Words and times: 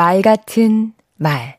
말 0.00 0.22
같은 0.22 0.94
말 1.18 1.58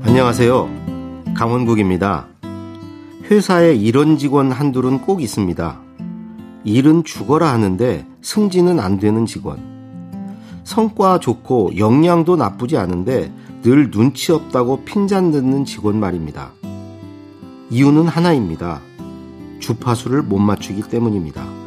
안녕하세요. 0.00 0.70
강원국입니다. 1.36 2.26
회사에 3.24 3.74
이런 3.74 4.16
직원 4.16 4.50
한둘은 4.50 5.02
꼭 5.02 5.20
있습니다. 5.20 5.78
일은 6.64 7.04
죽어라 7.04 7.52
하는데 7.52 8.06
승진은 8.22 8.80
안 8.80 8.98
되는 8.98 9.26
직원. 9.26 9.58
성과 10.64 11.20
좋고 11.20 11.76
역량도 11.76 12.36
나쁘지 12.36 12.78
않은데 12.78 13.30
늘 13.60 13.90
눈치 13.90 14.32
없다고 14.32 14.86
핀잔 14.86 15.32
듣는 15.32 15.66
직원 15.66 16.00
말입니다. 16.00 16.52
이유는 17.68 18.08
하나입니다. 18.08 18.80
주파수를 19.58 20.22
못 20.22 20.38
맞추기 20.38 20.88
때문입니다. 20.88 21.59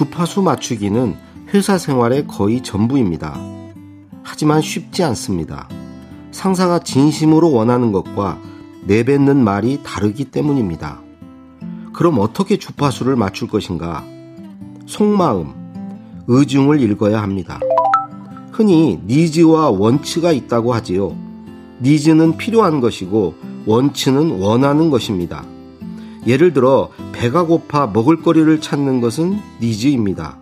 주파수 0.00 0.40
맞추기는 0.40 1.14
회사 1.52 1.76
생활의 1.76 2.26
거의 2.26 2.62
전부입니다. 2.62 3.38
하지만 4.22 4.62
쉽지 4.62 5.04
않습니다. 5.04 5.68
상사가 6.32 6.78
진심으로 6.78 7.52
원하는 7.52 7.92
것과 7.92 8.40
내뱉는 8.86 9.44
말이 9.44 9.80
다르기 9.82 10.24
때문입니다. 10.24 11.02
그럼 11.92 12.18
어떻게 12.18 12.56
주파수를 12.56 13.14
맞출 13.14 13.46
것인가? 13.46 14.02
속마음, 14.86 16.24
의중을 16.28 16.80
읽어야 16.80 17.20
합니다. 17.22 17.60
흔히 18.52 19.02
니즈와 19.06 19.68
원치가 19.68 20.32
있다고 20.32 20.72
하지요. 20.72 21.14
니즈는 21.82 22.38
필요한 22.38 22.80
것이고 22.80 23.34
원치는 23.66 24.40
원하는 24.40 24.88
것입니다. 24.88 25.44
예를 26.26 26.52
들어 26.52 26.90
배가 27.12 27.44
고파 27.44 27.86
먹을거리를 27.86 28.60
찾는 28.60 29.00
것은 29.00 29.38
니즈입니다. 29.60 30.38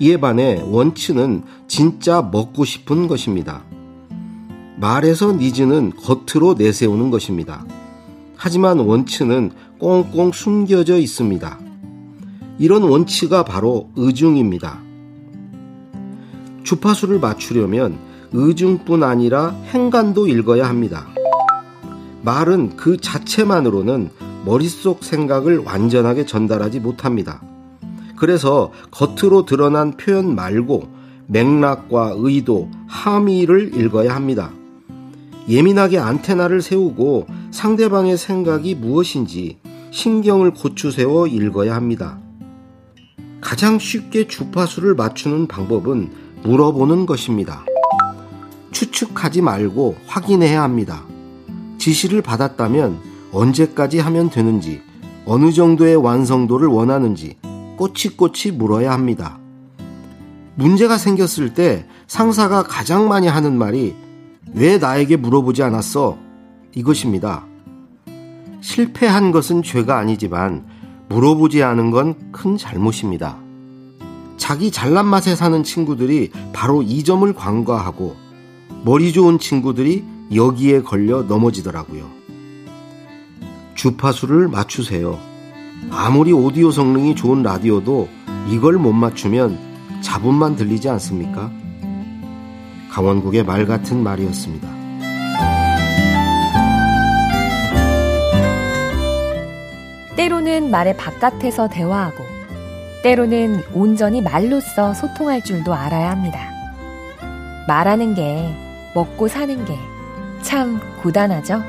이에 0.00 0.18
반해 0.18 0.62
원치는 0.66 1.42
진짜 1.68 2.22
먹고 2.22 2.64
싶은 2.64 3.06
것입니다. 3.06 3.62
말에서 4.76 5.32
니즈는 5.32 5.92
겉으로 5.96 6.54
내세우는 6.54 7.10
것입니다. 7.10 7.64
하지만 8.36 8.78
원치는 8.78 9.52
꽁꽁 9.78 10.32
숨겨져 10.32 10.98
있습니다. 10.98 11.58
이런 12.58 12.82
원치가 12.82 13.44
바로 13.44 13.90
의중입니다. 13.96 14.80
주파수를 16.64 17.20
맞추려면 17.20 17.98
의중뿐 18.32 19.02
아니라 19.02 19.50
행간도 19.66 20.26
읽어야 20.28 20.68
합니다. 20.68 21.06
말은 22.22 22.76
그 22.76 22.96
자체만으로는 22.96 24.10
머릿속 24.44 25.04
생각을 25.04 25.58
완전하게 25.58 26.26
전달하지 26.26 26.80
못합니다. 26.80 27.42
그래서 28.16 28.70
겉으로 28.90 29.44
드러난 29.44 29.96
표현 29.96 30.34
말고 30.34 30.88
맥락과 31.26 32.14
의도, 32.16 32.70
함의를 32.86 33.74
읽어야 33.74 34.14
합니다. 34.14 34.52
예민하게 35.48 35.98
안테나를 35.98 36.62
세우고 36.62 37.26
상대방의 37.50 38.16
생각이 38.16 38.74
무엇인지 38.74 39.58
신경을 39.90 40.52
고추 40.52 40.90
세워 40.90 41.26
읽어야 41.26 41.74
합니다. 41.74 42.18
가장 43.40 43.78
쉽게 43.78 44.26
주파수를 44.26 44.94
맞추는 44.94 45.46
방법은 45.46 46.10
물어보는 46.42 47.06
것입니다. 47.06 47.64
추측하지 48.72 49.42
말고 49.42 49.96
확인해야 50.06 50.62
합니다. 50.62 51.04
지시를 51.78 52.22
받았다면 52.22 53.13
언제까지 53.34 53.98
하면 53.98 54.30
되는지, 54.30 54.80
어느 55.26 55.52
정도의 55.52 55.96
완성도를 55.96 56.68
원하는지 56.68 57.36
꼬치꼬치 57.76 58.52
물어야 58.52 58.92
합니다. 58.92 59.38
문제가 60.54 60.96
생겼을 60.96 61.54
때 61.54 61.86
상사가 62.06 62.62
가장 62.62 63.08
많이 63.08 63.26
하는 63.26 63.58
말이 63.58 63.96
왜 64.54 64.78
나에게 64.78 65.16
물어보지 65.16 65.62
않았어? 65.62 66.16
이것입니다. 66.74 67.44
실패한 68.60 69.32
것은 69.32 69.62
죄가 69.62 69.98
아니지만 69.98 70.64
물어보지 71.08 71.62
않은 71.62 71.90
건 71.90 72.14
큰 72.30 72.56
잘못입니다. 72.56 73.38
자기 74.36 74.70
잘난 74.70 75.06
맛에 75.06 75.34
사는 75.34 75.62
친구들이 75.62 76.30
바로 76.52 76.82
이 76.82 77.02
점을 77.04 77.32
관과하고 77.32 78.16
머리 78.84 79.12
좋은 79.12 79.38
친구들이 79.38 80.04
여기에 80.34 80.82
걸려 80.82 81.22
넘어지더라고요. 81.22 82.23
주파수를 83.84 84.48
맞추세요. 84.48 85.18
아무리 85.90 86.32
오디오 86.32 86.70
성능이 86.70 87.14
좋은 87.14 87.42
라디오도 87.42 88.08
이걸 88.48 88.78
못 88.78 88.94
맞추면 88.94 90.00
잡음만 90.00 90.56
들리지 90.56 90.88
않습니까? 90.88 91.50
강원국의 92.90 93.44
말 93.44 93.66
같은 93.66 94.02
말이었습니다. 94.02 94.66
때로는 100.16 100.70
말의 100.70 100.96
바깥에서 100.96 101.68
대화하고 101.68 102.24
때로는 103.02 103.64
온전히 103.74 104.22
말로써 104.22 104.94
소통할 104.94 105.44
줄도 105.44 105.74
알아야 105.74 106.10
합니다. 106.10 106.40
말하는 107.68 108.14
게 108.14 108.48
먹고 108.94 109.28
사는 109.28 109.62
게 109.66 109.94
참 110.44 110.78
고단하죠? 111.02 111.62